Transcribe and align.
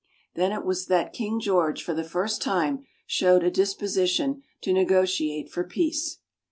Then 0.33 0.51
it 0.51 0.65
was 0.65 0.87
that 0.87 1.13
King 1.13 1.39
George, 1.39 1.83
for 1.83 1.93
the 1.93 2.03
first 2.03 2.41
time, 2.41 2.87
showed 3.05 3.43
a 3.43 3.51
disposition 3.51 4.41
to 4.63 4.73
negotiate 4.73 5.51
for 5.51 5.63
peace. 5.63 6.17